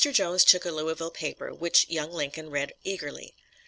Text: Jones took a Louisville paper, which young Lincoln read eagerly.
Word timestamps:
Jones 0.11 0.43
took 0.43 0.65
a 0.65 0.71
Louisville 0.71 1.11
paper, 1.11 1.53
which 1.53 1.87
young 1.87 2.11
Lincoln 2.11 2.49
read 2.49 2.73
eagerly. 2.83 3.35